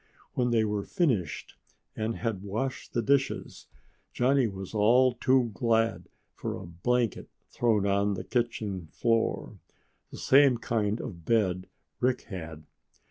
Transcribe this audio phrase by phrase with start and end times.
[0.33, 1.57] When they were finished
[1.95, 3.67] and had washed the dishes,
[4.13, 9.59] Johnny was all too glad for a blanket thrown on the kitchen floor
[10.09, 11.67] the same kind of bed
[11.99, 12.63] Rick had.